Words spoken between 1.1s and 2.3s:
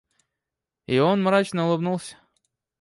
мрачно улыбнулся.